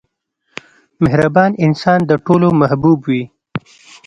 [1.03, 3.23] •مهربان انسان د ټولو محبوب وي.